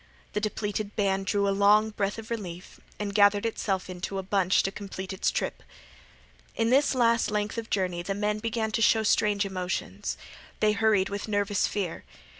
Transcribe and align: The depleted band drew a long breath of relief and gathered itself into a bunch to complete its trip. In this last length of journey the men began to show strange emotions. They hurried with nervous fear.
The 0.33 0.39
depleted 0.39 0.95
band 0.95 1.27
drew 1.27 1.47
a 1.47 1.51
long 1.53 1.91
breath 1.91 2.17
of 2.17 2.31
relief 2.31 2.79
and 2.97 3.13
gathered 3.13 3.45
itself 3.45 3.87
into 3.87 4.17
a 4.17 4.23
bunch 4.23 4.63
to 4.63 4.71
complete 4.71 5.13
its 5.13 5.29
trip. 5.29 5.61
In 6.55 6.71
this 6.71 6.95
last 6.95 7.29
length 7.29 7.59
of 7.59 7.69
journey 7.69 8.01
the 8.01 8.15
men 8.15 8.39
began 8.39 8.71
to 8.71 8.81
show 8.81 9.03
strange 9.03 9.45
emotions. 9.45 10.17
They 10.59 10.71
hurried 10.71 11.09
with 11.09 11.27
nervous 11.27 11.67
fear. 11.67 12.03